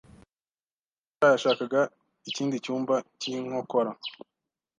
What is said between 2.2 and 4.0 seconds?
ikindi cyumba cy'inkokora.